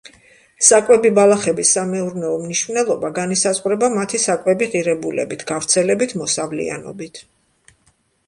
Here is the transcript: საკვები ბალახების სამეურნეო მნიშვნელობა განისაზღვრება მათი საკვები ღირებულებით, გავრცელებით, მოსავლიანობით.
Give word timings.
საკვები 0.67 1.09
ბალახების 1.17 1.73
სამეურნეო 1.75 2.31
მნიშვნელობა 2.45 3.11
განისაზღვრება 3.19 3.91
მათი 3.97 4.19
საკვები 4.23 4.69
ღირებულებით, 4.75 5.43
გავრცელებით, 5.53 6.15
მოსავლიანობით. 6.23 7.21